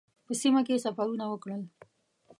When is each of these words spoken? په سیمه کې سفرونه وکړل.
په 0.25 0.31
سیمه 0.41 0.61
کې 0.67 0.83
سفرونه 0.85 1.25
وکړل. 1.27 1.61